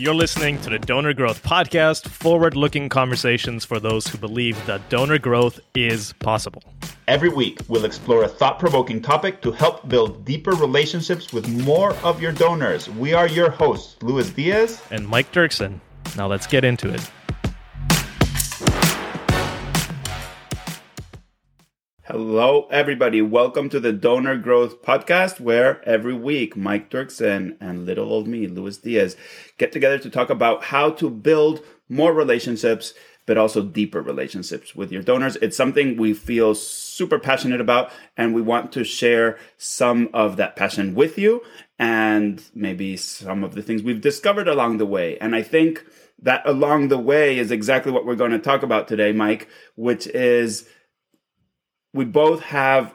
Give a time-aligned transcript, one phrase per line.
[0.00, 4.88] You're listening to the Donor Growth Podcast, forward looking conversations for those who believe that
[4.88, 6.62] donor growth is possible.
[7.06, 11.94] Every week, we'll explore a thought provoking topic to help build deeper relationships with more
[11.96, 12.88] of your donors.
[12.88, 15.80] We are your hosts, Louis Diez and Mike Duerksen.
[16.16, 17.10] Now let's get into it.
[22.12, 23.22] Hello, everybody.
[23.22, 28.48] Welcome to the Donor Growth Podcast, where every week Mike Duerksen and little old me,
[28.48, 29.16] Louis Diez,
[29.58, 32.94] get together to talk about how to build more relationships,
[33.26, 35.36] but also deeper relationships with your donors.
[35.36, 40.56] It's something we feel super passionate about, and we want to share some of that
[40.56, 41.42] passion with you
[41.78, 45.16] and maybe some of the things we've discovered along the way.
[45.18, 45.84] And I think
[46.20, 49.46] that along the way is exactly what we're going to talk about today, Mike,
[49.76, 50.68] which is
[51.92, 52.94] we both have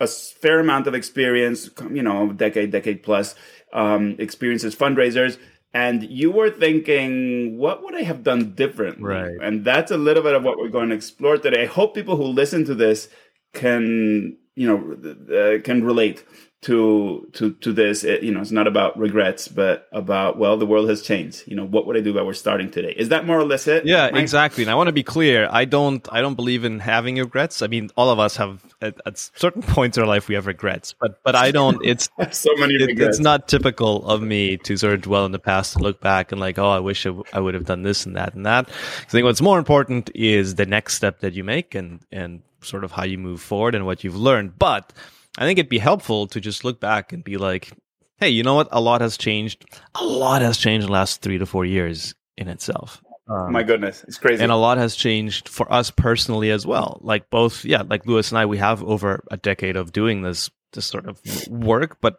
[0.00, 3.34] a fair amount of experience, you know, decade, decade plus
[3.72, 5.38] um, experience as fundraisers.
[5.74, 9.04] And you were thinking, what would I have done differently?
[9.04, 9.38] Right.
[9.40, 11.62] And that's a little bit of what we're going to explore today.
[11.62, 13.08] I hope people who listen to this
[13.54, 16.24] can, you know, uh, can relate
[16.62, 18.04] to to to this.
[18.04, 21.42] It, you know it's not about regrets but about well the world has changed.
[21.46, 22.94] You know what would i do if i were starting today?
[22.96, 24.22] Is that more or less it yeah Mike?
[24.22, 24.62] exactly.
[24.62, 27.62] And i want to be clear i don't i don't believe in having regrets.
[27.62, 30.46] I mean all of us have at, at certain points in our life we have
[30.46, 30.94] regrets.
[31.00, 34.94] But but i don't it's so many it, it's not typical of me to sort
[34.94, 37.24] of dwell in the past and look back and like oh i wish I, w-
[37.32, 38.68] I would have done this and that and that.
[38.68, 42.84] I think what's more important is the next step that you make and and sort
[42.84, 44.92] of how you move forward and what you've learned but
[45.38, 47.72] I think it'd be helpful to just look back and be like,
[48.18, 48.68] hey, you know what?
[48.70, 49.64] A lot has changed.
[49.94, 53.02] A lot has changed in the last three to four years in itself.
[53.28, 54.42] Um, My goodness, it's crazy.
[54.42, 56.98] And a lot has changed for us personally as well.
[57.02, 60.50] Like both, yeah, like Louis and I, we have over a decade of doing this
[60.72, 61.98] this sort of work.
[62.00, 62.16] But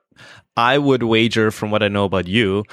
[0.55, 2.63] I would wager, from what I know about you,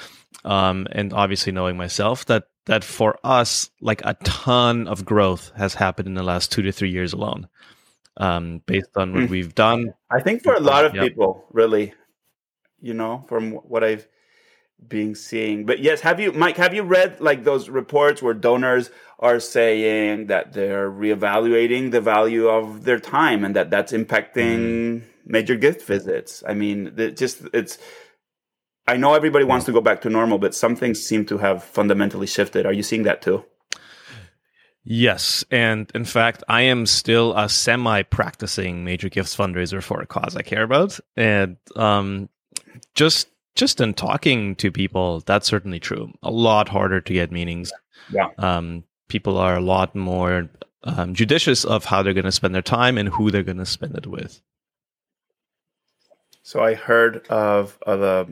[0.45, 5.75] um, and obviously knowing myself, that that for us, like a ton of growth has
[5.75, 7.49] happened in the last two to three years alone
[8.17, 9.31] um, based on what hmm.
[9.31, 9.93] we've done.
[10.09, 11.03] I think for a lot of yep.
[11.03, 11.94] people, really,
[12.81, 14.06] you know, from what I've
[14.87, 15.67] been seeing.
[15.67, 16.59] But yes, have you, Mike?
[16.59, 22.47] Have you read like those reports where donors are saying that they're reevaluating the value
[22.47, 25.03] of their time and that that's impacting mm.
[25.27, 26.44] major gift visits?
[26.47, 27.78] I mean, it just it's.
[28.91, 31.62] I know everybody wants to go back to normal, but some things seem to have
[31.62, 32.67] fundamentally shifted.
[32.67, 33.45] Are you seeing that too?
[34.83, 40.34] Yes, and in fact, I am still a semi-practicing major gifts fundraiser for a cause
[40.34, 42.29] I care about, and um,
[42.97, 46.12] just just in talking to people, that's certainly true.
[46.25, 47.73] A lot harder to get meetings.
[48.11, 50.49] Yeah, um, people are a lot more
[50.83, 53.67] um, judicious of how they're going to spend their time and who they're going to
[53.67, 54.41] spend it with.
[56.43, 58.27] So I heard of, of a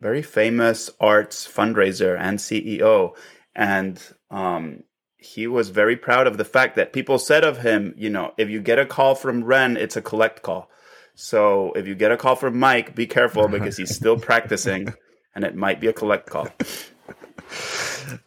[0.00, 3.14] very famous arts fundraiser and CEO,
[3.54, 4.00] and
[4.30, 4.82] um,
[5.18, 8.48] he was very proud of the fact that people said of him, you know, if
[8.48, 10.70] you get a call from Ren, it's a collect call.
[11.14, 14.94] So if you get a call from Mike, be careful because he's still practicing
[15.34, 16.48] and it might be a collect call.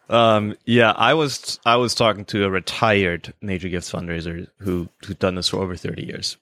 [0.08, 5.18] Um, yeah, I was I was talking to a retired Major Gifts fundraiser who who'd
[5.18, 6.36] done this for over 30 years.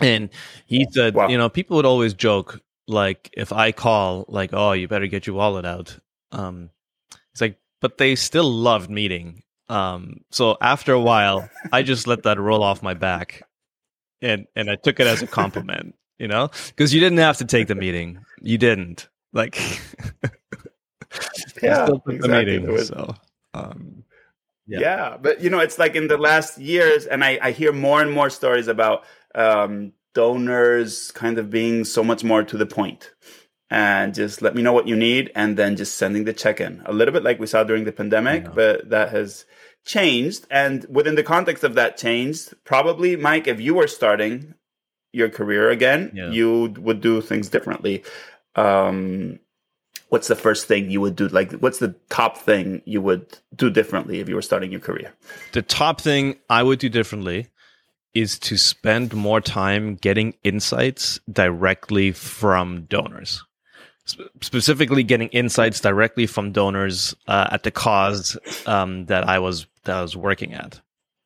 [0.00, 0.30] And
[0.66, 1.28] he said, wow.
[1.28, 5.26] you know, people would always joke like if I call like, "Oh, you better get
[5.26, 5.98] your wallet out."
[6.32, 6.70] Um,
[7.32, 12.22] it's like but they still loved meeting um, so after a while, I just let
[12.22, 13.42] that roll off my back,
[14.22, 17.44] and and I took it as a compliment, you know, because you didn't have to
[17.44, 18.24] take the meeting.
[18.40, 19.58] You didn't like.
[21.62, 22.58] yeah, exactly.
[22.58, 23.14] Meeting, so.
[23.54, 24.04] Um,
[24.68, 24.80] yeah.
[24.80, 25.16] yeah.
[25.20, 28.12] but you know, it's like in the last years, and I, I hear more and
[28.12, 29.04] more stories about
[29.34, 33.12] um, donors kind of being so much more to the point.
[33.68, 36.82] And just let me know what you need and then just sending the check in.
[36.86, 39.44] A little bit like we saw during the pandemic but that has
[39.84, 40.46] changed.
[40.50, 44.54] And within the context of that changed probably mike if you were starting
[45.12, 46.30] your career again yeah.
[46.30, 48.02] you would do things differently.
[48.54, 49.38] Um,
[50.08, 51.28] what's the first thing you would do?
[51.28, 55.12] Like what's the top thing you would do differently if you were starting your career?
[55.52, 57.48] The top thing i would do differently
[58.20, 63.42] is to spend more time getting insights directly from donors
[64.40, 69.96] specifically getting insights directly from donors uh, at the cause um, that I was that
[69.96, 70.80] I was working at.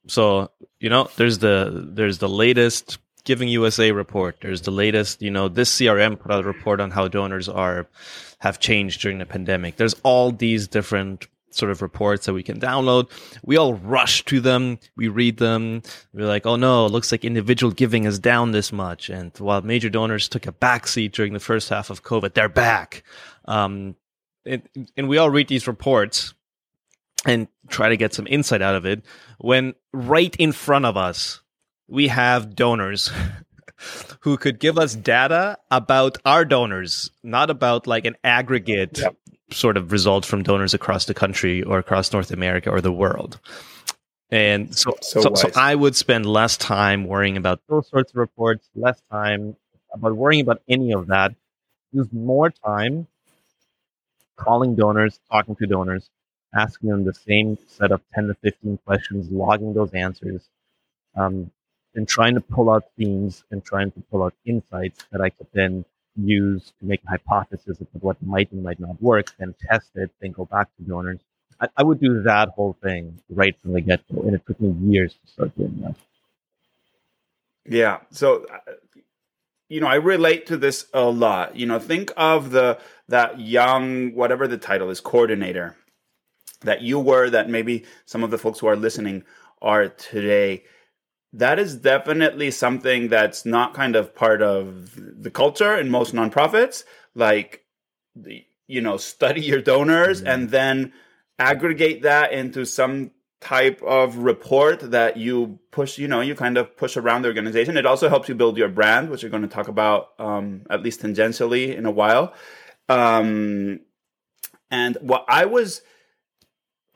[0.06, 4.38] So you know, there's the there's the latest Giving USA report.
[4.40, 7.86] There's the latest, you know, this CRM put out a report on how donors are
[8.38, 9.76] have changed during the pandemic.
[9.76, 13.10] There's all these different sort of reports that we can download.
[13.44, 14.78] We all rush to them.
[14.96, 15.82] We read them.
[16.12, 19.10] We're like, oh no, it looks like individual giving is down this much.
[19.10, 23.02] And while major donors took a backseat during the first half of COVID, they're back.
[23.46, 23.96] Um,
[24.44, 26.34] it, and we all read these reports
[27.26, 29.04] and try to get some insight out of it
[29.38, 31.40] when right in front of us
[31.86, 33.10] we have donors
[34.20, 39.16] who could give us data about our donors, not about like an aggregate yep.
[39.52, 43.40] Sort of results from donors across the country or across North America or the world.
[44.30, 48.16] And so, so, so, so, I would spend less time worrying about those sorts of
[48.16, 49.56] reports, less time
[49.92, 51.34] about worrying about any of that.
[51.92, 53.08] Use more time
[54.36, 56.10] calling donors, talking to donors,
[56.54, 60.48] asking them the same set of 10 to 15 questions, logging those answers,
[61.16, 61.50] um,
[61.94, 65.48] and trying to pull out themes and trying to pull out insights that I could
[65.52, 65.84] then
[66.24, 70.10] use to make a hypothesis of what might and might not work, then test it,
[70.20, 71.20] then go back to donors
[71.60, 74.60] I, I would do that whole thing right from the get go, and it took
[74.60, 75.94] me years to start doing that.
[77.66, 77.98] Yeah.
[78.10, 78.72] So, uh,
[79.68, 81.56] you know, I relate to this a lot.
[81.56, 82.78] You know, think of the
[83.08, 85.76] that young, whatever the title is, coordinator
[86.62, 89.24] that you were, that maybe some of the folks who are listening
[89.62, 90.64] are today.
[91.32, 96.84] That is definitely something that's not kind of part of the culture in most nonprofits.
[97.14, 97.64] Like,
[98.66, 100.28] you know, study your donors mm-hmm.
[100.28, 100.92] and then
[101.38, 106.76] aggregate that into some type of report that you push you know you kind of
[106.76, 109.48] push around the organization it also helps you build your brand which you're going to
[109.48, 112.34] talk about um, at least tangentially in a while
[112.90, 113.80] um,
[114.70, 115.80] and what i was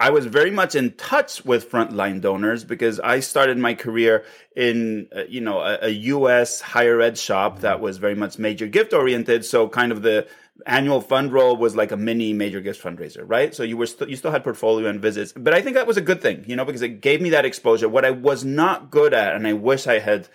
[0.00, 4.24] i was very much in touch with frontline donors because i started my career
[4.56, 8.66] in uh, you know a, a us higher ed shop that was very much major
[8.66, 10.26] gift oriented so kind of the
[10.66, 13.54] annual fund roll was like a mini major gift fundraiser, right?
[13.54, 15.96] So you were st- you still had portfolio and visits, but I think that was
[15.96, 17.88] a good thing, you know, because it gave me that exposure.
[17.88, 20.28] What I was not good at, and I wish I had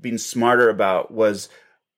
[0.00, 1.48] been smarter about, was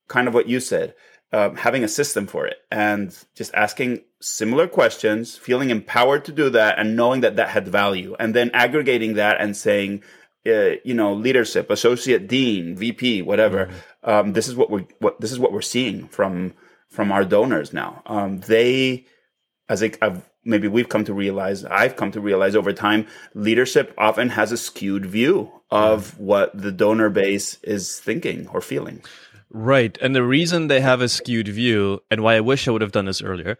[0.08, 0.94] kind of what you said,
[1.34, 6.48] um, having a system for it and just asking similar questions, feeling empowered to do
[6.50, 10.02] that, and knowing that that had value, and then aggregating that and saying.
[10.46, 13.64] Uh, you know, leadership, associate dean, VP, whatever.
[13.64, 14.10] Mm-hmm.
[14.10, 16.52] Um, this is what we're what this is what we're seeing from
[16.90, 18.02] from our donors now.
[18.04, 19.06] Um, they,
[19.70, 23.94] as I, I've, maybe we've come to realize, I've come to realize over time, leadership
[23.96, 29.02] often has a skewed view of what the donor base is thinking or feeling.
[29.56, 29.96] Right.
[30.02, 32.90] And the reason they have a skewed view, and why I wish I would have
[32.90, 33.56] done this earlier,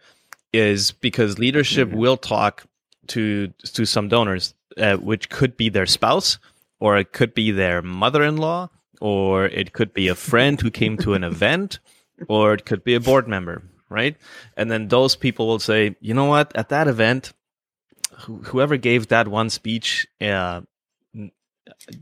[0.51, 1.97] is because leadership mm-hmm.
[1.97, 2.65] will talk
[3.07, 6.37] to to some donors, uh, which could be their spouse,
[6.81, 8.69] or it could be their mother-in-law,
[8.99, 11.79] or it could be a friend who came to an event,
[12.27, 14.17] or it could be a board member, right?
[14.57, 17.31] And then those people will say, you know what, at that event,
[18.11, 20.59] wh- whoever gave that one speech, uh,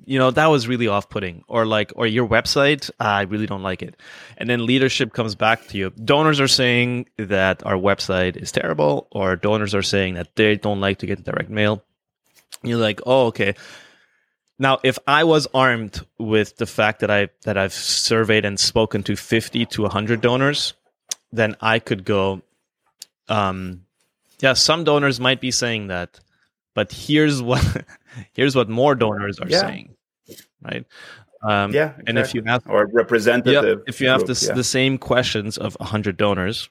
[0.05, 1.43] you know that was really off-putting.
[1.47, 3.95] Or like or your website i really don't like it.
[4.37, 5.89] And then leadership comes back to you.
[5.91, 10.81] Donors are saying that our website is terrible or donors are saying that they don't
[10.81, 11.83] like to get direct mail.
[12.63, 13.55] You're like oh okay.
[14.59, 19.03] Now, if I was armed with the fact that I that I've surveyed and spoken
[19.03, 20.73] to 50 to 100 donors,
[21.31, 22.41] then I could go
[23.27, 23.85] um
[24.39, 26.19] yeah, some donors might be saying that,
[26.73, 27.85] but here's what
[28.33, 29.61] here's what more donors are yeah.
[29.61, 29.95] saying.
[30.61, 30.85] Right?
[31.43, 32.03] Um, yeah, exactly.
[32.07, 34.53] and if you have or representative, yeah, if you have the, yeah.
[34.53, 36.69] the same questions of 100 donors,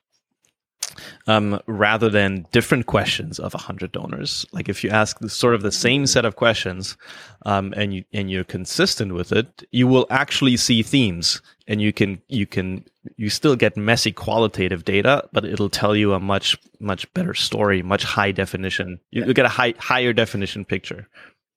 [1.27, 4.47] um, rather than different questions of 100 donors.
[4.53, 6.97] Like if you ask the, sort of the same set of questions
[7.45, 11.93] um, and you and you're consistent with it, you will actually see themes, and you
[11.93, 12.85] can you can
[13.17, 17.83] you still get messy qualitative data, but it'll tell you a much much better story,
[17.83, 19.01] much high definition.
[19.11, 21.09] You, will get a high higher definition picture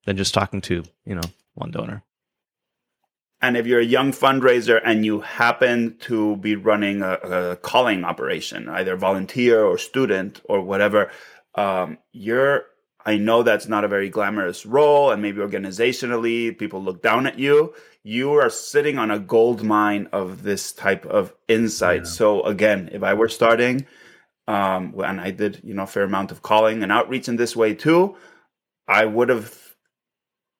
[0.05, 2.03] than just talking to you know one donor.
[3.41, 8.03] And if you're a young fundraiser and you happen to be running a, a calling
[8.03, 11.11] operation, either volunteer or student or whatever,
[11.55, 12.65] um, you're
[13.05, 17.37] I know that's not a very glamorous role, and maybe organizationally people look down at
[17.37, 17.75] you.
[18.03, 22.01] You are sitting on a gold mine of this type of insight.
[22.05, 22.09] Yeah.
[22.09, 23.85] So again, if I were starting,
[24.47, 27.55] um, and I did, you know, a fair amount of calling and outreach in this
[27.55, 28.15] way too,
[28.87, 29.64] I would have,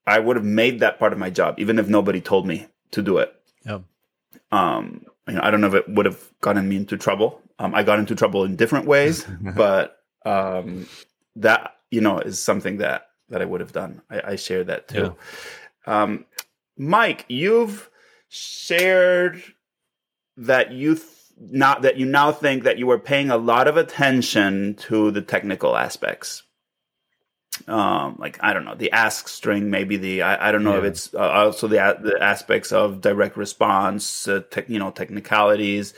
[0.07, 3.01] I would have made that part of my job, even if nobody told me to
[3.01, 3.33] do it.
[3.65, 3.79] Yeah.
[4.51, 7.41] Um, you know, I don't know if it would have gotten me into trouble.
[7.57, 10.87] Um, I got into trouble in different ways, but um,
[11.37, 14.01] that you know is something that that I would have done.
[14.09, 15.15] I, I share that too.
[15.87, 16.03] Yeah.
[16.03, 16.25] Um,
[16.77, 17.89] Mike, you've
[18.27, 19.41] shared
[20.37, 21.07] that you th-
[21.37, 25.21] not that you now think that you were paying a lot of attention to the
[25.21, 26.43] technical aspects
[27.67, 30.79] um, like I don't know the ask string, maybe the I, I don't know yeah.
[30.79, 35.93] if it's uh, also the the aspects of direct response, uh, tech, you know, technicalities.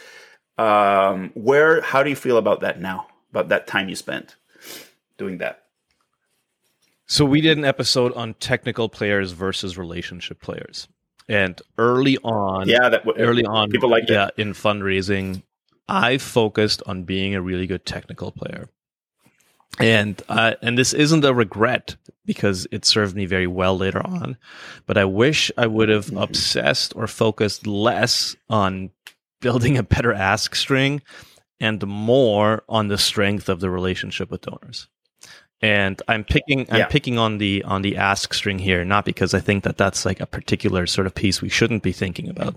[0.57, 3.07] Um, where how do you feel about that now?
[3.31, 4.35] about that time you spent
[5.17, 5.63] doing that.
[7.05, 10.87] So we did an episode on technical players versus relationship players.
[11.29, 15.43] And early on, yeah, that early on, people like yeah, in fundraising,
[15.87, 18.69] I focused on being a really good technical player.
[19.79, 24.37] And uh, and this isn't a regret because it served me very well later on,
[24.85, 26.17] but I wish I would have mm-hmm.
[26.17, 28.89] obsessed or focused less on
[29.39, 31.01] building a better ask string
[31.59, 34.87] and more on the strength of the relationship with donors
[35.61, 36.87] and i'm picking i'm yeah.
[36.87, 40.19] picking on the on the ask string here not because i think that that's like
[40.19, 42.55] a particular sort of piece we shouldn't be thinking about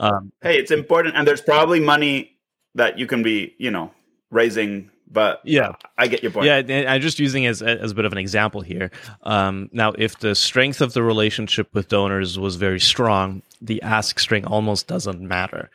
[0.00, 2.38] um, hey it's important and there's probably money
[2.74, 3.90] that you can be you know
[4.30, 5.72] raising but yeah.
[5.96, 6.46] I get your point.
[6.46, 8.90] Yeah i'm just using as as a bit of an example here.
[9.22, 14.18] Um, now if the strength of the relationship with donors was very strong the ask
[14.18, 15.70] string almost doesn't matter.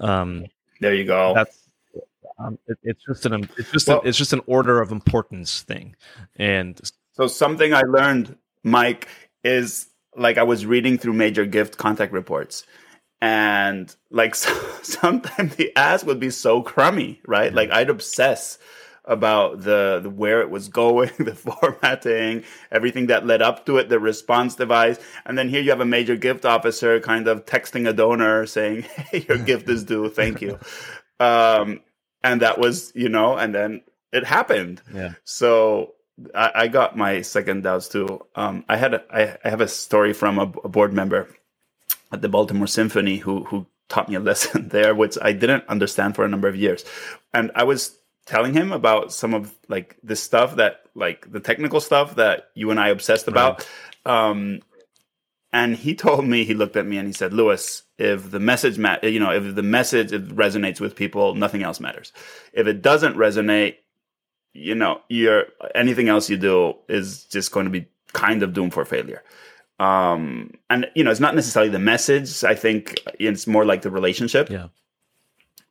[0.00, 0.46] Um,
[0.80, 1.32] there you go.
[1.34, 1.58] that's
[2.38, 5.62] um, it, it's just an it's just well, a, it's just an order of importance
[5.62, 5.94] thing,
[6.36, 6.80] and
[7.12, 9.08] so something I learned, Mike,
[9.44, 9.86] is
[10.16, 12.64] like I was reading through major gift contact reports,
[13.22, 14.52] and like so,
[14.82, 17.54] sometimes the ass would be so crummy, right?
[17.54, 18.58] Like I'd obsess
[19.04, 23.88] about the, the, where it was going, the formatting, everything that led up to it,
[23.88, 27.88] the response device, and then here you have a major gift officer kind of texting
[27.88, 30.58] a donor saying, "Hey, your gift is due, thank you."
[31.18, 31.80] Um,
[32.24, 34.82] and that was you know and then it happened.
[34.92, 35.14] Yeah.
[35.24, 35.94] So
[36.34, 38.20] i, I got my second doubts too.
[38.34, 41.28] Um, i had a, I, I have a story from a, a, board member
[42.12, 46.14] at the baltimore symphony who who taught me a lesson there which i didn't understand
[46.14, 46.84] for a number of years.
[47.34, 51.80] And i was telling him about some of like the stuff that like the technical
[51.80, 53.66] stuff that you and i obsessed about.
[54.06, 54.28] Right.
[54.28, 54.60] um
[55.54, 58.78] and he told me he looked at me and he said Louis if the message
[58.78, 62.12] ma- you know if the message resonates with people nothing else matters.
[62.52, 63.76] If it doesn't resonate
[64.52, 68.74] you know you're anything else you do is just going to be kind of doomed
[68.74, 69.22] for failure
[69.82, 73.90] um and you know it's not necessarily the message i think it's more like the
[73.90, 74.68] relationship yeah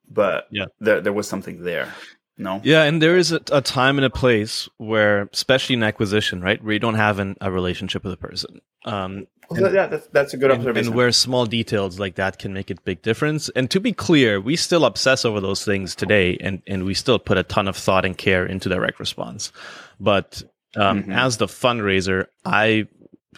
[0.09, 1.93] but yeah there, there was something there
[2.37, 6.41] no yeah and there is a, a time and a place where especially in acquisition
[6.41, 10.07] right where you don't have an, a relationship with a person um and, yeah, that's,
[10.07, 10.77] that's a good observation.
[10.77, 13.49] And, and, where small details like that can make a big difference.
[13.49, 17.19] And to be clear, we still obsess over those things today, and, and we still
[17.19, 19.51] put a ton of thought and care into direct response.
[19.99, 20.41] But
[20.77, 21.11] um, mm-hmm.
[21.11, 22.87] as the fundraiser, I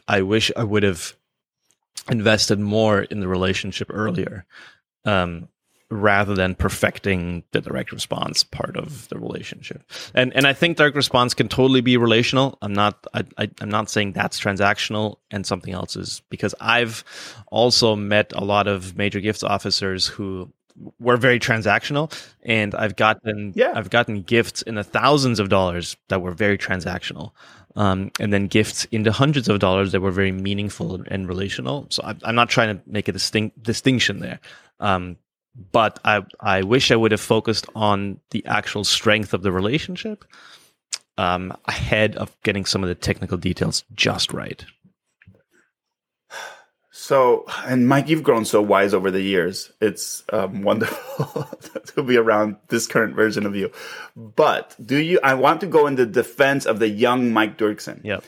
[0.07, 1.15] I wish I would have
[2.09, 4.45] invested more in the relationship earlier.
[5.05, 5.49] Um,
[5.93, 9.83] rather than perfecting the direct response part of the relationship.
[10.13, 12.57] And and I think direct response can totally be relational.
[12.61, 17.03] I'm not I, I am not saying that's transactional and something else is because I've
[17.47, 20.51] also met a lot of major gifts officers who
[20.99, 23.73] were very transactional and I've gotten yeah.
[23.75, 27.31] I've gotten gifts in the thousands of dollars that were very transactional.
[27.75, 31.87] Um, and then gifts into hundreds of dollars that were very meaningful and relational.
[31.89, 34.39] So I, am not trying to make a distinct distinction there.
[34.79, 35.17] Um,
[35.71, 40.25] but I I wish I would have focused on the actual strength of the relationship
[41.17, 44.65] um, ahead of getting some of the technical details just right.
[47.03, 49.73] So, and Mike, you've grown so wise over the years.
[49.81, 51.49] It's um, wonderful
[51.87, 53.71] to be around this current version of you.
[54.15, 55.19] But do you?
[55.21, 57.99] I want to go in the defense of the young Mike Duerksen.
[58.05, 58.21] Yeah.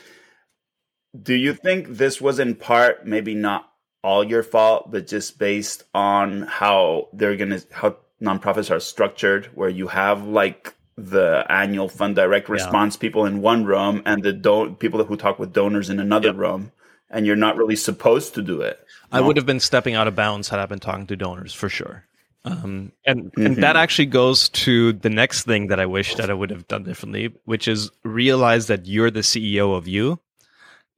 [1.18, 3.66] Do you think this was in part maybe not
[4.04, 9.70] all your fault, but just based on how they're gonna how nonprofits are structured, where
[9.70, 13.00] you have like the annual fund direct response yeah.
[13.00, 16.36] people in one room and the don- people who talk with donors in another yep.
[16.36, 16.72] room,
[17.10, 18.80] and you're not really supposed to do it.
[19.12, 21.68] I would have been stepping out of bounds had I been talking to donors for
[21.68, 22.04] sure.
[22.44, 23.46] Um, and mm-hmm.
[23.46, 26.68] and that actually goes to the next thing that I wish that I would have
[26.68, 30.20] done differently, which is realize that you're the CEO of you,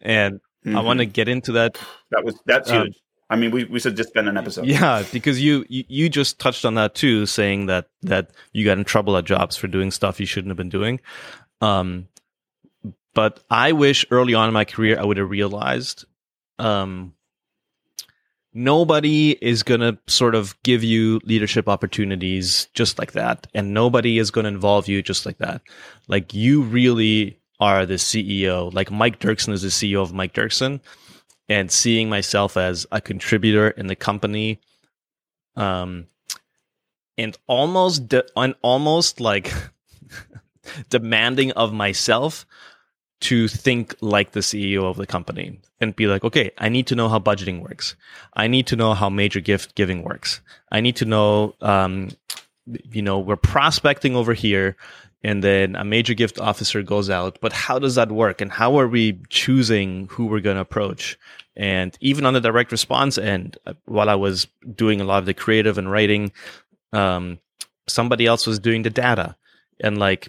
[0.01, 0.77] and Mm-hmm.
[0.77, 1.79] I want to get into that.
[2.11, 3.01] That was that's um, huge.
[3.31, 4.67] I mean, we, we should just spend an episode.
[4.67, 8.79] Yeah, because you, you you just touched on that too, saying that that you got
[8.79, 11.01] in trouble at jobs for doing stuff you shouldn't have been doing.
[11.61, 12.09] Um,
[13.15, 16.05] but I wish early on in my career I would have realized,
[16.59, 17.15] um,
[18.53, 24.19] nobody is going to sort of give you leadership opportunities just like that, and nobody
[24.19, 25.63] is going to involve you just like that.
[26.09, 28.73] Like you really are the CEO.
[28.73, 30.81] Like Mike Duerksen is the CEO of Mike Duerksen,
[31.49, 34.61] and seeing myself as a contributor in the company,
[35.57, 36.07] um,
[37.17, 39.53] and almost de- and almost like
[40.91, 42.47] demanding of myself
[43.21, 46.95] to think like the CEO of the company and be like, okay, I need to
[46.95, 47.97] know how budgeting works.
[48.35, 50.41] I need to know how major gift giving works.
[50.71, 52.11] I need to know um,
[52.91, 54.77] you know, we're prospecting over here
[55.23, 57.39] and then a major gift officer goes out.
[57.41, 58.41] But how does that work?
[58.41, 61.19] And how are we choosing who we're going to approach?
[61.57, 65.27] And even on the direct response end, uh, while I was doing a lot of
[65.27, 66.31] the creative and writing,
[66.93, 67.41] um,
[67.89, 69.37] somebody else was doing the data.
[69.81, 70.29] And like,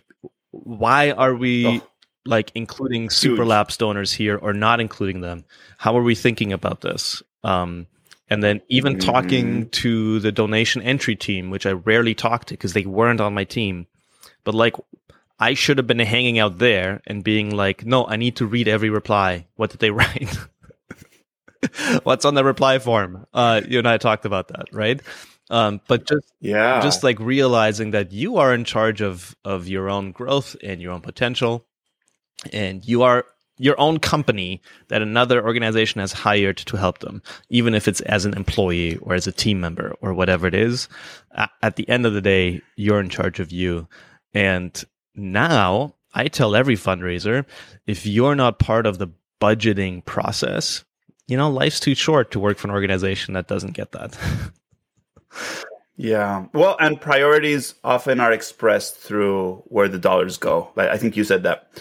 [0.52, 1.88] why are we oh,
[2.26, 5.46] like including super lab donors here or not including them?
[5.78, 7.24] How are we thinking about this?
[7.44, 7.88] Um,
[8.30, 9.12] and then even mm-hmm.
[9.12, 13.34] talking to the donation entry team, which I rarely talked to because they weren't on
[13.34, 13.88] my team.
[14.44, 14.76] But like,
[15.40, 18.68] I should have been hanging out there and being like, no, I need to read
[18.68, 19.48] every reply.
[19.56, 20.38] What did they write?
[22.04, 23.26] What's on the reply form?
[23.34, 25.02] Uh, you and I talked about that, right?
[25.50, 29.90] Um, but just yeah, just like realizing that you are in charge of of your
[29.90, 31.66] own growth and your own potential,
[32.54, 33.26] and you are
[33.60, 38.26] your own company that another organization has hired to help them, even if it's as
[38.26, 40.88] an employee or as a team member or whatever it is.
[41.62, 43.88] At the end of the day, you're in charge of you.
[44.34, 44.82] And
[45.14, 47.46] now I tell every fundraiser
[47.86, 49.10] if you're not part of the
[49.42, 50.86] budgeting process,
[51.28, 54.18] you know, life's too short to work for an organization that doesn't get that.
[55.96, 56.46] yeah.
[56.54, 60.72] Well, and priorities often are expressed through where the dollars go.
[60.76, 61.72] Like I think you said that.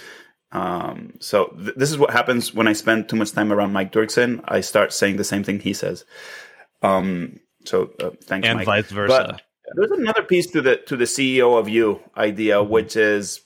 [0.50, 3.92] Um, so th- this is what happens when I spend too much time around Mike
[3.92, 4.40] Duerksen.
[4.44, 6.04] I start saying the same thing he says.
[6.82, 8.66] Um, so uh, thanks, and Mike.
[8.66, 9.36] vice versa.
[9.36, 9.42] But
[9.74, 12.70] there's another piece to the to the CEO of you idea, mm-hmm.
[12.70, 13.42] which is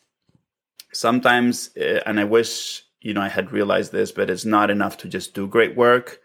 [0.92, 4.96] sometimes, uh, and I wish you know I had realized this, but it's not enough
[4.98, 6.20] to just do great work.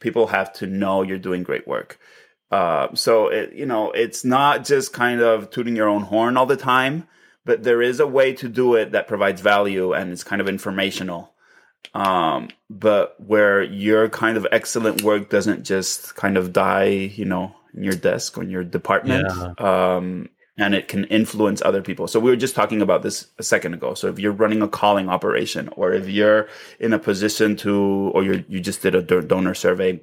[0.00, 1.98] People have to know you're doing great work.
[2.50, 6.46] Uh, so it, you know, it's not just kind of tooting your own horn all
[6.46, 7.06] the time
[7.44, 10.48] but there is a way to do it that provides value and it's kind of
[10.48, 11.32] informational.
[11.94, 17.56] Um, but where your kind of excellent work doesn't just kind of die you know
[17.74, 19.96] in your desk or in your department yeah.
[19.96, 20.28] um,
[20.58, 22.06] and it can influence other people.
[22.06, 23.94] So we were just talking about this a second ago.
[23.94, 28.22] So if you're running a calling operation or if you're in a position to or
[28.22, 30.00] you you just did a donor survey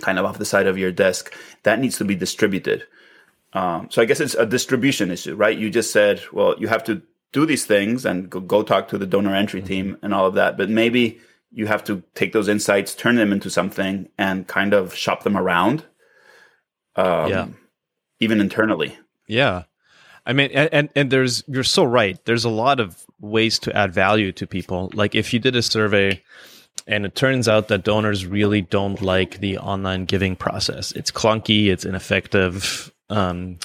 [0.00, 2.84] kind of off the side of your desk that needs to be distributed
[3.52, 5.56] um, so I guess it's a distribution issue, right?
[5.56, 8.98] You just said, well, you have to do these things and go, go talk to
[8.98, 9.68] the donor entry mm-hmm.
[9.68, 11.20] team and all of that, but maybe
[11.52, 15.36] you have to take those insights, turn them into something, and kind of shop them
[15.36, 15.84] around.
[16.94, 17.46] Um, yeah.
[18.20, 18.96] Even internally.
[19.26, 19.64] Yeah.
[20.26, 22.22] I mean, and, and there's, you're so right.
[22.24, 24.90] There's a lot of ways to add value to people.
[24.92, 26.22] Like if you did a survey
[26.86, 31.66] and it turns out that donors really don't like the online giving process, it's clunky,
[31.66, 33.58] it's ineffective, um,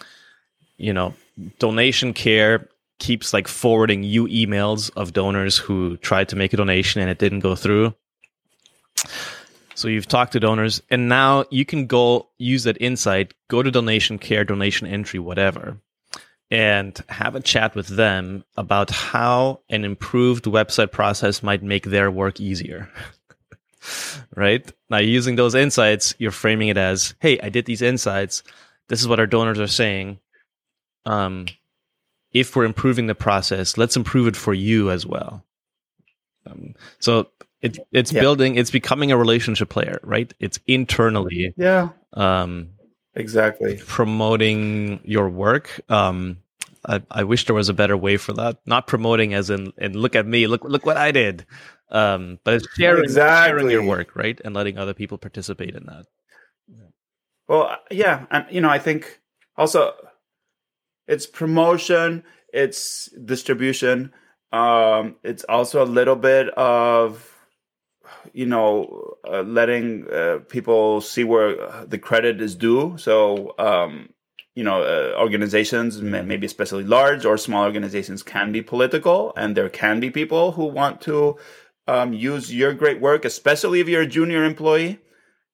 [0.77, 1.13] you know,
[1.59, 7.01] donation care keeps like forwarding you emails of donors who tried to make a donation
[7.01, 7.93] and it didn't go through.
[9.75, 13.69] So you've talked to donors and now you can go use that insight, go to
[13.69, 15.77] donation care, donation entry, whatever,
[16.51, 22.11] and have a chat with them about how an improved website process might make their
[22.11, 22.89] work easier.
[24.35, 24.71] right?
[24.89, 28.43] Now using those insights, you're framing it as, hey, I did these insights
[28.87, 30.19] this is what our donors are saying.
[31.05, 31.45] Um,
[32.31, 35.43] if we're improving the process, let's improve it for you as well.
[36.45, 37.29] Um, so
[37.61, 38.21] it, it's yeah.
[38.21, 40.33] building, it's becoming a relationship player, right?
[40.39, 41.53] It's internally.
[41.57, 41.89] Yeah.
[42.13, 42.69] Um,
[43.15, 43.79] exactly.
[43.85, 45.81] Promoting your work.
[45.89, 46.37] Um,
[46.87, 48.57] I, I wish there was a better way for that.
[48.65, 51.45] Not promoting as in, and look at me, look, look what I did.
[51.89, 53.49] Um, but it's sharing, exactly.
[53.49, 54.39] sharing your work, right?
[54.43, 56.05] And letting other people participate in that.
[57.47, 59.19] Well, yeah, and you know, I think
[59.55, 59.93] also
[61.07, 64.11] it's promotion, it's distribution,
[64.51, 67.34] um, it's also a little bit of
[68.33, 72.97] you know uh, letting uh, people see where the credit is due.
[72.97, 74.09] So um,
[74.55, 79.69] you know, uh, organizations, maybe especially large or small organizations, can be political, and there
[79.69, 81.37] can be people who want to
[81.87, 84.99] um, use your great work, especially if you're a junior employee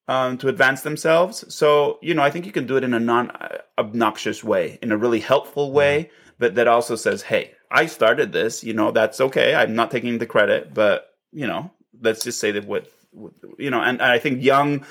[0.06, 1.44] um, to advance themselves.
[1.52, 3.32] So, you know, I think you can do it in a non
[3.76, 8.62] obnoxious way, in a really helpful way, but that also says, hey, I started this,
[8.62, 9.54] you know, that's okay.
[9.54, 12.90] I'm not taking the credit, but, you know, let's just say that what
[13.58, 14.84] you know, and, and I think young,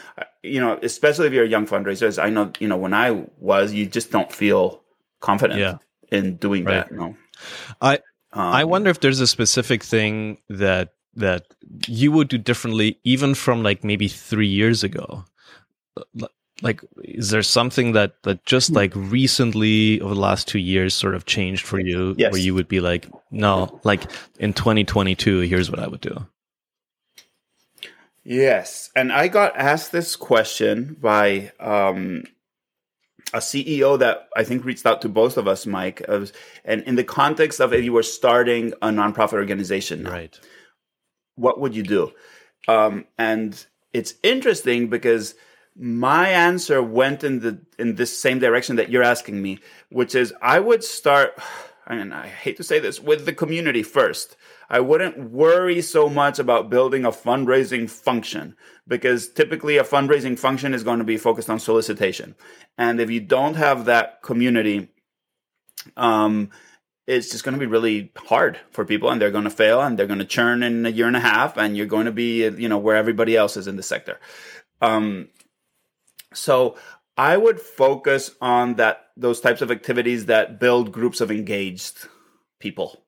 [0.43, 3.73] you know, especially if you're a young fundraiser, I know, you know, when I was,
[3.73, 4.81] you just don't feel
[5.19, 5.77] confident yeah.
[6.11, 6.87] in doing right.
[6.87, 7.15] that, you know.
[7.81, 7.95] I,
[8.33, 11.45] um, I wonder if there's a specific thing that that
[11.87, 15.25] you would do differently even from like maybe three years ago
[16.61, 18.75] like is there something that that just hmm.
[18.75, 22.31] like recently over the last two years sort of changed for you yes.
[22.31, 24.03] where you would be like no like
[24.39, 26.25] in 2022 here's what i would do
[28.23, 32.23] yes and i got asked this question by um
[33.33, 36.33] a CEO that I think reached out to both of us, Mike, was,
[36.65, 40.39] and in the context of if you were starting a nonprofit organization, now, Right.
[41.35, 42.11] what would you do?
[42.67, 45.35] Um, and it's interesting because
[45.77, 50.33] my answer went in the in this same direction that you're asking me, which is
[50.41, 51.33] I would start.
[51.95, 54.37] Mean, I hate to say this with the community first.
[54.69, 58.55] I wouldn't worry so much about building a fundraising function
[58.87, 62.35] because typically a fundraising function is going to be focused on solicitation.
[62.77, 64.89] And if you don't have that community,
[65.97, 66.51] um,
[67.07, 69.99] it's just going to be really hard for people and they're going to fail and
[69.99, 72.47] they're going to churn in a year and a half and you're going to be,
[72.47, 74.19] you know, where everybody else is in the sector.
[74.81, 75.27] Um,
[76.33, 76.77] so
[77.17, 82.07] I would focus on that, those types of activities that build groups of engaged
[82.59, 83.03] people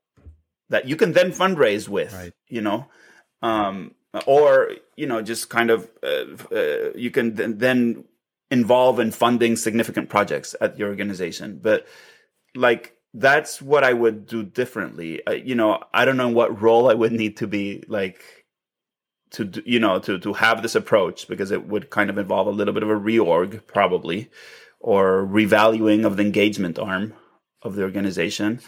[0.70, 2.34] that you can then fundraise with, Right.
[2.48, 2.88] you know,
[3.42, 3.94] um,
[4.26, 8.04] or you know, just kind of uh, uh, you can th- then
[8.52, 11.60] involve in funding significant projects at your organization.
[11.62, 11.88] But
[12.56, 15.26] like that's what I would do differently.
[15.26, 18.42] Uh, you know, I don't know what role I would need to be like
[19.34, 22.52] to you know to to have this approach because it would kind of involve a
[22.52, 24.30] little bit of a reorg probably
[24.80, 27.13] or revaluing of the engagement arm
[27.62, 28.60] of the organization.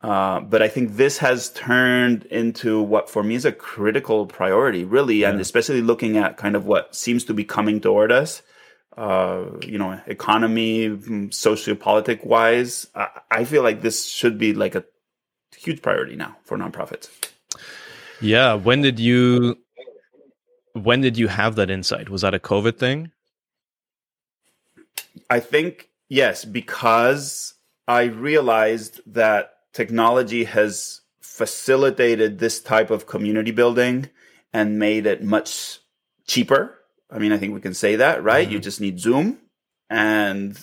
[0.00, 4.84] Uh, but I think this has turned into what for me is a critical priority,
[4.84, 8.42] really, and especially looking at kind of what seems to be coming toward us.
[8.96, 14.74] Uh, you know, economy, mm, sociopolitic wise, I, I feel like this should be like
[14.74, 14.84] a
[15.56, 17.08] huge priority now for nonprofits.
[18.20, 18.54] Yeah.
[18.54, 19.58] When did you
[20.72, 22.08] when did you have that insight?
[22.08, 23.10] Was that a COVID thing?
[25.30, 27.54] I think yes, because
[27.86, 34.10] I realized that technology has facilitated this type of community building
[34.52, 35.78] and made it much
[36.26, 36.78] cheaper.
[37.10, 38.48] I mean, I think we can say that, right?
[38.48, 39.38] You just need Zoom
[39.88, 40.58] and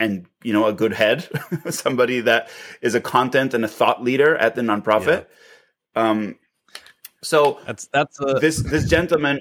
[0.00, 1.28] and you know a good head,
[1.70, 2.48] somebody that
[2.82, 5.26] is a content and a thought leader at the nonprofit.
[5.94, 6.36] Um,
[7.24, 9.40] so That's that's a this this gentleman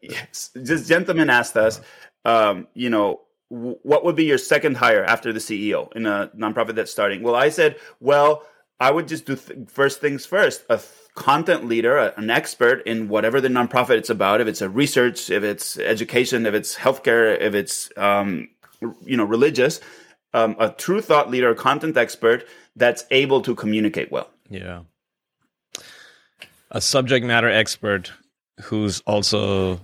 [0.00, 1.80] yes, this gentleman asked us
[2.24, 6.30] um, you know w- what would be your second hire after the ceo in a
[6.36, 8.44] nonprofit that's starting well i said well
[8.80, 12.78] i would just do th- first things first a th- content leader a- an expert
[12.86, 16.76] in whatever the nonprofit it's about if it's a research if it's education if it's
[16.76, 18.48] healthcare if it's um,
[19.04, 19.80] you know religious
[20.34, 22.44] um, a true thought leader a content expert
[22.76, 24.80] that's able to communicate well Yeah.
[26.72, 28.10] A subject matter expert
[28.62, 29.80] who's also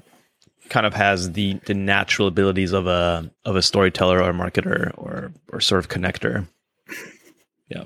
[0.70, 4.92] kind of has the the natural abilities of a of a storyteller or a marketer
[4.96, 6.46] or or sort of connector.
[7.68, 7.84] Yeah.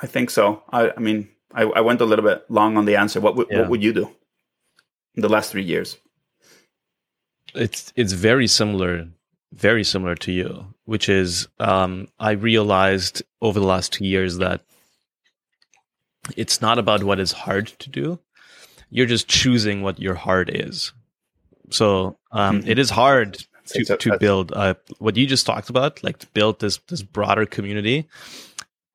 [0.00, 0.62] I think so.
[0.70, 3.20] I, I mean, I, I went a little bit long on the answer.
[3.20, 3.60] What would Yeah.
[3.60, 4.08] what would you do
[5.14, 5.98] in the last three years?
[7.54, 9.08] It's it's very similar
[9.52, 14.62] very similar to you, which is um I realized over the last 2 years that
[16.36, 18.18] it's not about what is hard to do.
[18.90, 20.92] You're just choosing what your heart is.
[21.70, 22.68] So um, Mhm.
[22.68, 26.26] it is hard to, a- to build uh, what you just talked about, like to
[26.34, 28.06] build this this broader community,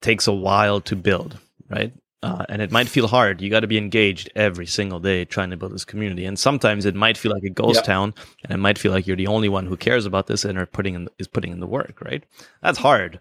[0.01, 1.37] takes a while to build,
[1.69, 1.93] right?
[2.23, 3.41] Uh, and it might feel hard.
[3.41, 6.25] You got to be engaged every single day trying to build this community.
[6.25, 7.93] And sometimes it might feel like a ghost Yeah.
[7.93, 8.13] town,
[8.43, 10.65] and it might feel like you're the only one who cares about this and are
[10.65, 12.23] putting in is putting in the work, right?
[12.61, 13.19] That's hard.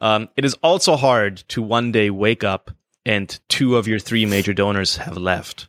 [0.00, 2.70] Um, it is also hard to one day wake up
[3.10, 5.68] and two of your three major donors have left,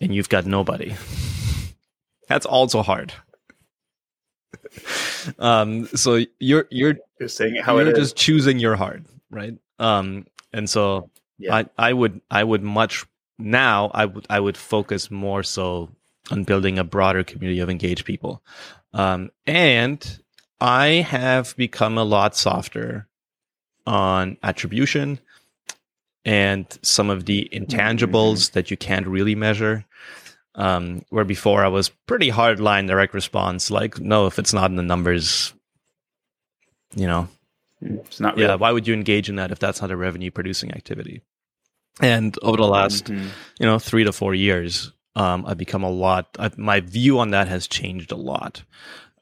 [0.00, 0.94] and you've got nobody.
[2.28, 3.12] That's also hard.
[5.38, 7.98] um, so you're you're You're saying how you're it is.
[7.98, 9.54] just choosing your heart, right?
[9.78, 11.54] Um, and so Yeah.
[11.56, 13.04] I I would I would much
[13.38, 15.90] now I would I would focus more so
[16.30, 18.42] on building a broader community of engaged people,
[18.92, 20.20] um, and
[20.60, 23.08] I have become a lot softer
[23.86, 25.20] on attribution
[26.26, 29.86] and some of the intangibles that you can't really measure.
[30.56, 34.70] Um, where before I was pretty hard line direct response, like no, if it's not
[34.70, 35.52] in the numbers,
[36.94, 37.28] you know,
[37.82, 38.48] it's not real.
[38.48, 41.20] yeah, why would you engage in that if that's not a revenue producing activity?
[42.00, 43.28] And over the last, Mhm.
[43.60, 46.28] you know, three to four years, um, I've become a lot.
[46.38, 48.62] I, my view on that has changed a lot.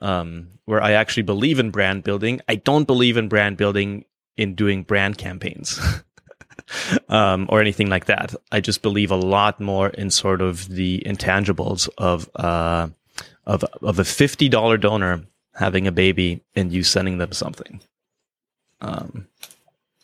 [0.00, 4.04] Um, where I actually believe in brand building, I don't believe in brand building
[4.36, 5.80] in doing brand campaigns.
[7.08, 8.34] um, or anything like that.
[8.52, 12.88] I just believe a lot more in sort of the intangibles of uh,
[13.46, 17.80] of of a fifty dollar donor having a baby and you sending them something.
[18.80, 19.26] Um,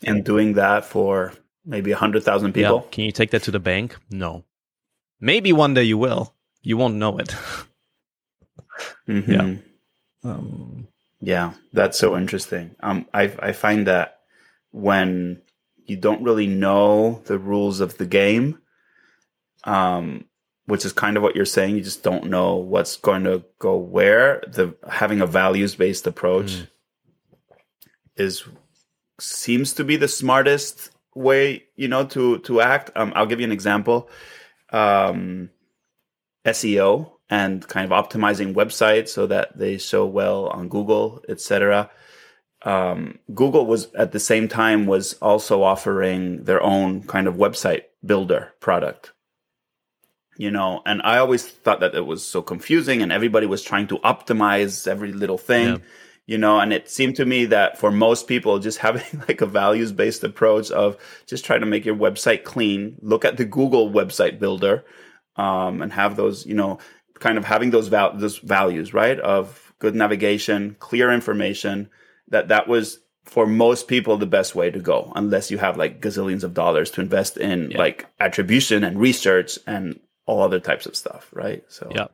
[0.06, 1.32] And doing that for
[1.64, 2.82] maybe a hundred thousand people.
[2.84, 2.90] Yeah.
[2.90, 3.96] Can you take that to the bank?
[4.10, 4.44] No.
[5.20, 6.32] Maybe one day you will.
[6.62, 7.34] You won't know it.
[9.08, 9.28] Mhm.
[9.28, 10.30] Yeah.
[10.30, 10.86] Um,
[11.22, 12.76] Yeah, that's so interesting.
[12.82, 14.20] Um, I I find that
[14.72, 15.42] when
[15.90, 18.61] you don't really know the rules of the game,
[19.64, 20.24] um,
[20.66, 23.76] which is kind of what you're saying, you just don't know what's going to go
[23.76, 24.40] where.
[24.46, 26.68] The having a values based approach mm.
[28.14, 28.44] is
[29.18, 32.92] seems to be the smartest way, you know, to to act.
[32.94, 34.09] Um, I'll give you an example.
[34.72, 35.50] Um,
[36.44, 41.90] SEO and kind of optimizing websites so that they show well on Google, etc.
[42.62, 47.85] Um, Google was at the same time was also offering their own kind of website
[48.05, 49.12] builder product.
[50.37, 53.88] You know, and I always thought that it was so confusing, and everybody was trying
[53.88, 55.68] to optimize every little thing.
[55.68, 55.77] Yeah
[56.31, 59.46] you know and it seemed to me that for most people just having like a
[59.46, 60.96] values based approach of
[61.27, 64.85] just trying to make your website clean look at the google website builder
[65.37, 66.79] um, and have those you know
[67.18, 71.90] kind of having those, val- those values right of good navigation clear information
[72.31, 76.01] that that was for most people the best way to go unless you have like
[76.01, 77.79] gazillions of dollars to invest in yeah.
[77.79, 82.07] like attribution and research and all other types of stuff right so yeah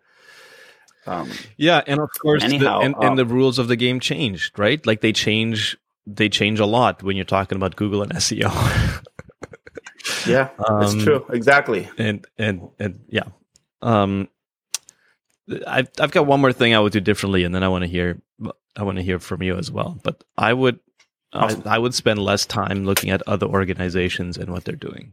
[1.06, 4.00] um, yeah, and of course, anyhow, the, and, and the um, rules of the game
[4.00, 4.84] changed, right?
[4.84, 5.76] Like they change,
[6.06, 8.50] they change a lot when you're talking about Google and SEO.
[10.26, 11.24] yeah, that's um, true.
[11.30, 11.88] Exactly.
[11.96, 13.24] And and and yeah,
[13.82, 14.28] um,
[15.66, 17.88] I've I've got one more thing I would do differently, and then I want to
[17.88, 18.20] hear
[18.76, 19.98] I want to hear from you as well.
[20.02, 20.80] But I would
[21.32, 21.62] awesome.
[21.64, 25.12] I, I would spend less time looking at other organizations and what they're doing,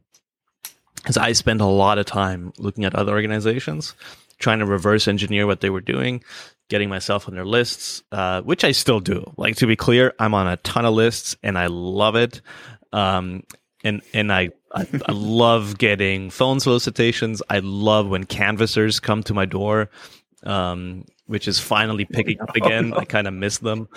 [0.96, 3.96] because I spend a lot of time looking at other organizations
[4.44, 6.24] trying to reverse engineer what they were doing,
[6.70, 9.32] getting myself on their lists, uh, which I still do.
[9.38, 12.42] Like to be clear, I'm on a ton of lists and I love it.
[12.92, 13.44] Um,
[13.84, 17.42] and and I, I, I love getting phone solicitations.
[17.50, 19.90] I love when canvassers come to my door,
[20.44, 22.94] um, which is finally picking up again.
[22.94, 23.88] I kind of miss them.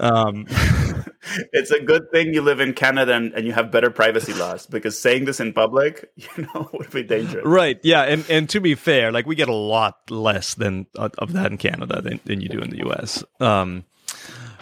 [0.00, 0.46] Um,
[1.52, 4.66] it's a good thing you live in Canada and, and, you have better privacy laws
[4.66, 7.44] because saying this in public, you know, would be dangerous.
[7.44, 7.78] Right.
[7.82, 8.02] Yeah.
[8.02, 11.58] And and to be fair, like we get a lot less than of that in
[11.58, 13.22] Canada than, than you do in the US.
[13.40, 13.84] Um,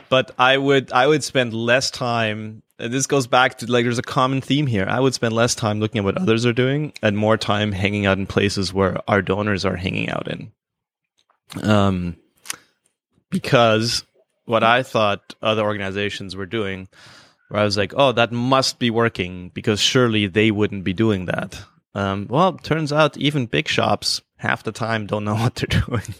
[0.08, 2.62] but I would I would spend less time.
[2.78, 4.87] this goes back to like there's a common theme here.
[4.88, 8.06] I would spend less time looking at what others are doing and more time hanging
[8.06, 10.50] out in places where our donors are hanging out in.
[11.62, 12.16] Um,
[13.30, 14.04] because
[14.44, 16.88] what I thought other organizations were doing,
[17.48, 21.26] where I was like, oh, that must be working because surely they wouldn't be doing
[21.26, 21.61] that.
[21.94, 26.14] Um, well, turns out even big shops half the time don't know what they're doing.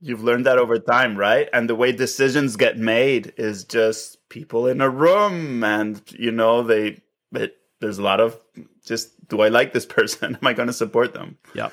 [0.00, 1.48] You've learned that over time, right?
[1.52, 6.62] And the way decisions get made is just people in a room, and you know
[6.62, 7.00] they.
[7.32, 8.38] It, there's a lot of
[8.84, 10.34] just, do I like this person?
[10.42, 11.38] Am I going to support them?
[11.54, 11.70] Yeah,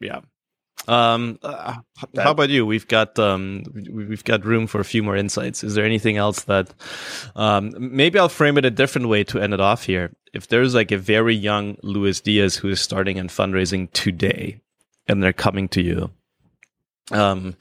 [0.00, 0.20] yeah.
[0.88, 1.76] Um, uh,
[2.16, 2.64] how about you?
[2.64, 5.62] We've got um, we've got room for a few more insights.
[5.62, 6.72] Is there anything else that
[7.36, 10.16] um, maybe I'll frame it a different way to end it off here?
[10.32, 14.62] If there's like a very young Louis Diez who is starting in fundraising today,
[15.06, 16.10] and they're coming to you,
[17.12, 17.54] um,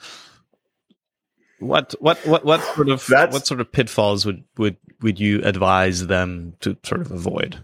[1.60, 5.42] what what what what sort of That's, what sort of pitfalls would would would you
[5.44, 7.62] advise them to sort of avoid?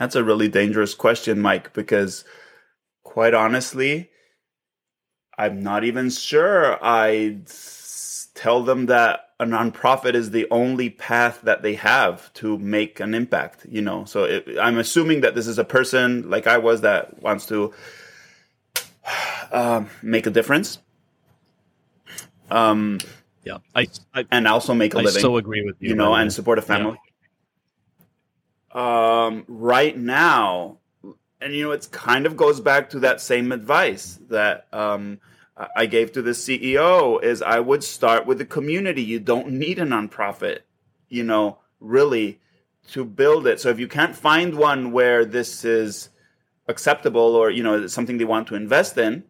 [0.00, 2.24] That's a really dangerous question, Mike, because
[3.10, 4.08] quite honestly,
[5.36, 7.50] I'm not even sure I'd
[8.34, 13.12] tell them that a nonprofit is the only path that they have to make an
[13.14, 14.04] impact, you know.
[14.04, 17.74] So it, I'm assuming that this is a person like I was that wants to
[19.50, 20.78] uh, make a difference.
[22.48, 23.00] Um,
[23.42, 25.20] yeah, I, I, and also make a I living.
[25.20, 26.96] so agree with you, you know, and support a family.
[28.72, 29.24] Yeah.
[29.26, 30.79] Um, right now,
[31.40, 35.20] and you know it kind of goes back to that same advice that um,
[35.76, 39.02] I gave to the CEO is I would start with the community.
[39.02, 40.60] You don't need a nonprofit,
[41.08, 42.40] you know, really
[42.88, 43.60] to build it.
[43.60, 46.08] So if you can't find one where this is
[46.68, 49.24] acceptable or you know something they want to invest in,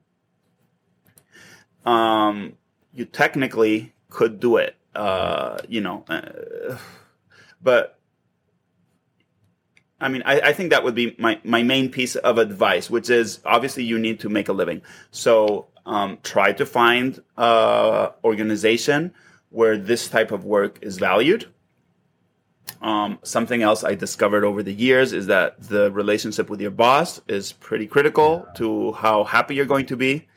[1.85, 2.57] um,
[2.93, 4.77] you technically could do it.
[4.95, 6.77] Uh, you know, uh,
[7.63, 8.00] but
[10.01, 13.11] I mean, I, I, think that would be my, my main piece of advice, which
[13.11, 14.81] is obviously you need to make a living.
[15.11, 19.13] So um, try to find a organization
[19.51, 21.47] where this type of work is valued.
[22.81, 27.21] Um, something else I discovered over the years is that the relationship with your boss
[27.29, 30.29] is pretty critical to how happy you're going to be.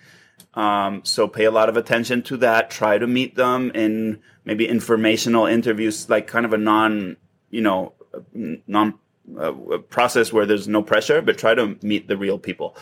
[0.56, 2.70] Um, so pay a lot of attention to that.
[2.70, 7.18] Try to meet them in maybe informational interviews, like kind of a non,
[7.50, 7.94] you know,
[8.34, 8.96] non
[9.38, 12.76] a process where there's no pressure, but try to meet the real people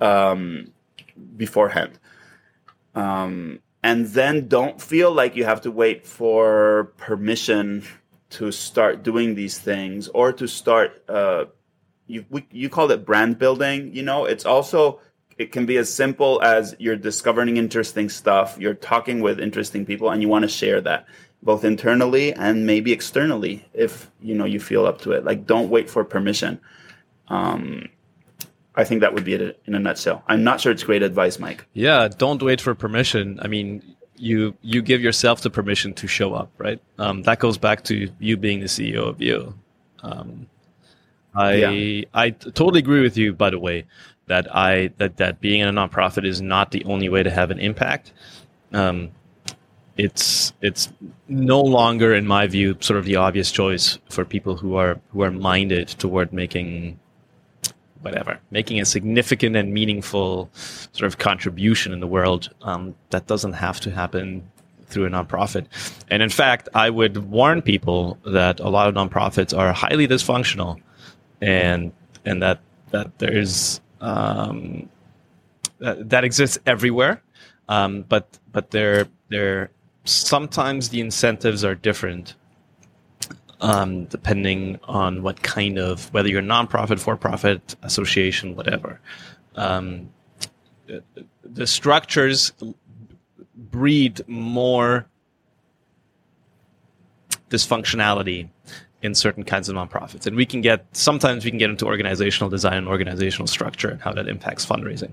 [0.00, 0.72] um,
[1.36, 1.98] beforehand.
[2.94, 7.84] Um, and then don't feel like you have to wait for permission
[8.30, 11.44] to start doing these things or to start uh,
[12.06, 15.00] you we, you call it brand building you know it's also
[15.38, 20.10] it can be as simple as you're discovering interesting stuff you're talking with interesting people
[20.10, 21.06] and you want to share that
[21.42, 25.70] both internally and maybe externally if you know you feel up to it like don't
[25.70, 26.60] wait for permission
[27.28, 27.88] um,
[28.76, 30.22] I think that would be it in a nutshell.
[30.28, 31.66] I'm not sure it's great advice, Mike.
[31.72, 33.40] Yeah, don't wait for permission.
[33.42, 33.82] I mean,
[34.16, 36.80] you you give yourself the permission to show up, right?
[36.98, 39.54] Um, that goes back to you being the CEO of you.
[40.02, 40.46] Um,
[41.34, 42.04] I yeah.
[42.12, 43.32] I totally agree with you.
[43.32, 43.86] By the way,
[44.26, 47.50] that I that that being in a nonprofit is not the only way to have
[47.50, 48.12] an impact.
[48.72, 49.10] Um,
[49.96, 50.92] it's it's
[51.28, 55.22] no longer, in my view, sort of the obvious choice for people who are who
[55.22, 56.98] are minded toward making
[58.02, 60.50] whatever, making a significant and meaningful
[60.92, 62.50] sort of contribution in the world.
[62.62, 64.48] Um, that doesn't have to happen
[64.86, 65.66] through a nonprofit.
[66.10, 70.80] And in fact, I would warn people that a lot of nonprofits are highly dysfunctional,
[71.40, 71.92] and
[72.24, 74.88] and that that there's um,
[75.78, 77.22] that, that exists everywhere.
[77.68, 79.70] Um, but but they're they're
[80.08, 82.34] sometimes the incentives are different
[83.60, 89.00] um, depending on what kind of whether you're a nonprofit, for-profit, association, whatever.
[89.54, 90.10] Um,
[91.42, 92.52] the structures
[93.54, 95.06] breed more
[97.50, 98.48] dysfunctionality
[99.02, 100.26] in certain kinds of nonprofits.
[100.26, 104.00] And we can get, sometimes we can get into organizational design and organizational structure and
[104.00, 105.12] how that impacts fundraising.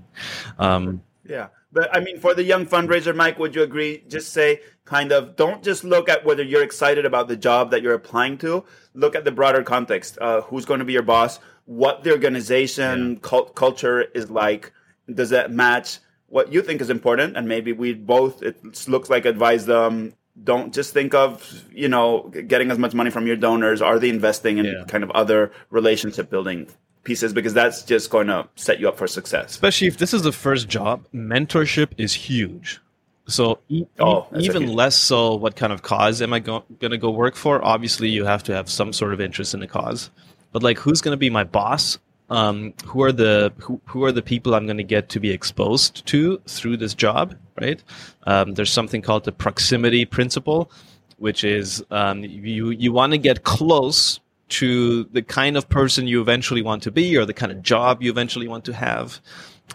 [0.58, 1.48] Um, yeah.
[1.72, 4.04] But I mean, for the young fundraiser, Mike, would you agree?
[4.08, 7.82] Just say, kind of, don't just look at whether you're excited about the job that
[7.82, 8.64] you're applying to.
[8.94, 10.18] Look at the broader context.
[10.20, 11.40] Uh, who's going to be your boss?
[11.64, 13.18] What the organization yeah.
[13.22, 14.72] cult- culture is like?
[15.12, 17.36] Does that match what you think is important?
[17.36, 20.14] And maybe we both, it looks like advise them.
[20.42, 23.80] Don't just think of, you know, getting as much money from your donors.
[23.80, 24.84] Are they investing in yeah.
[24.88, 26.68] kind of other relationship building
[27.04, 29.50] pieces because that's just going to set you up for success.
[29.50, 32.80] Especially if this is the first job, mentorship is huge.
[33.26, 36.98] So e- oh, even less so, what kind of cause am I go- going to
[36.98, 37.64] go work for?
[37.64, 40.10] Obviously, you have to have some sort of interest in the cause.
[40.52, 41.98] But like, who's going to be my boss?
[42.30, 45.30] Um, who are the who, who are the people I'm going to get to be
[45.30, 47.34] exposed to through this job?
[47.60, 47.82] Right?
[48.24, 50.70] Um, there's something called the proximity principle,
[51.18, 56.20] which is um, you you want to get close to the kind of person you
[56.20, 59.20] eventually want to be or the kind of job you eventually want to have.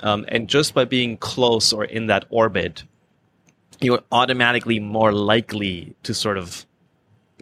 [0.02, 2.84] Um, and just by being close or in that orbit,
[3.82, 6.65] you're automatically more likely to sort of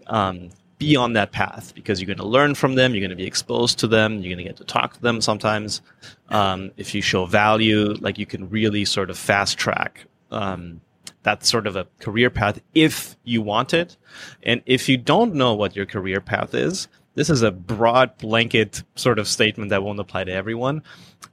[0.07, 3.15] um, be on that path because you're going to learn from them, you're going to
[3.15, 5.81] be exposed to them, you're going to get to talk to them sometimes.
[6.29, 10.81] Um, if you show value, like you can really sort of fast track um,
[11.23, 13.97] that's sort of a career path if you want it.
[14.43, 18.83] And if you don't know what your career path is, this is a broad blanket
[18.95, 20.83] sort of statement that won't apply to everyone,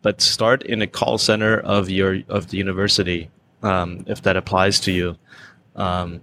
[0.02, 3.30] but start in a call center of your of the university
[3.64, 5.16] um, if that applies to you.
[5.74, 6.20] Um,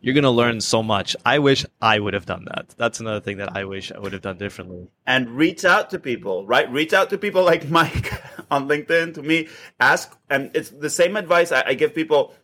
[0.00, 1.16] you're going to learn so much.
[1.24, 2.74] I wish I would have done that.
[2.76, 4.88] That's another thing that I wish I would have done differently.
[5.06, 6.70] And reach out to people, right?
[6.70, 8.12] Reach out to people like Mike
[8.50, 9.48] on LinkedIn to me.
[9.80, 12.34] Ask, and it's the same advice I, I give people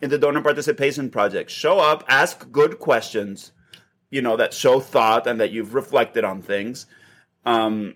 [0.00, 1.50] in the donor participation project.
[1.50, 3.52] Show up, ask good questions,
[4.10, 6.86] you know that show thought and that you've reflected on things
[7.44, 7.94] um,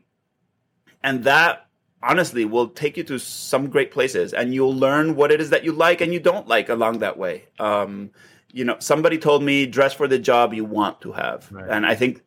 [1.02, 1.66] and that
[2.02, 5.64] honestly will take you to some great places and you'll learn what it is that
[5.64, 8.10] you like and you don't like along that way um,
[8.52, 11.68] you know somebody told me dress for the job you want to have right.
[11.70, 12.22] and i think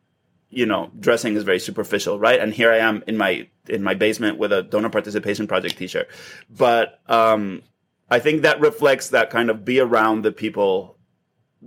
[0.49, 3.93] you know dressing is very superficial right and here i am in my in my
[3.93, 6.07] basement with a donor participation project t-shirt
[6.49, 7.61] but um,
[8.09, 10.97] i think that reflects that kind of be around the people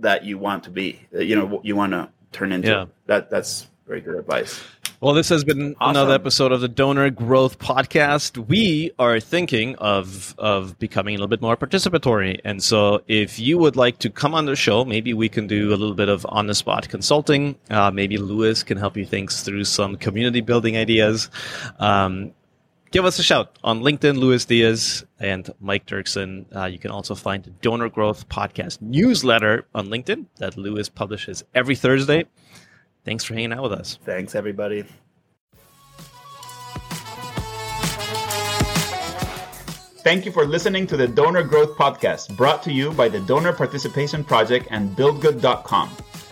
[0.01, 2.69] that you want to be, you know, you want to turn into.
[2.69, 2.85] Yeah.
[3.05, 4.61] That that's very good advice.
[4.99, 5.91] Well, this has been awesome.
[5.91, 8.47] another episode of the Donor Growth Podcast.
[8.47, 13.59] We are thinking of of becoming a little bit more participatory, and so if you
[13.59, 16.25] would like to come on the show, maybe we can do a little bit of
[16.29, 17.55] on the spot consulting.
[17.69, 21.29] Uh, maybe Louis can help you think through some community building ideas.
[21.77, 22.33] Um,
[22.89, 26.45] give us a shout on LinkedIn, Louis Diez and Mike Duerksen.
[26.55, 31.43] Uh, you can also find the Donor Growth Podcast newsletter on LinkedIn that Louis publishes
[31.53, 32.25] every Thursday.
[33.07, 33.97] Thanks for hanging out with us.
[34.03, 34.83] Thanks, everybody.
[40.03, 43.53] Thank you for listening to the Donor Growth Podcast, brought to you by the Donor
[43.53, 45.89] Participation Project and BuildGood.com.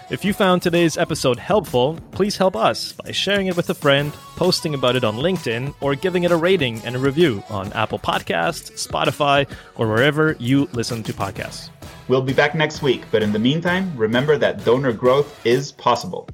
[0.10, 4.12] If you found today's episode helpful, please help us by sharing it with a friend,
[4.36, 8.00] posting about it on LinkedIn, or giving it a rating and a review on Apple
[8.00, 11.70] Podcasts, Spotify, or wherever you listen to podcasts.
[12.10, 16.28] We'll be back next week, but in the meantime, remember that donor growth is possible.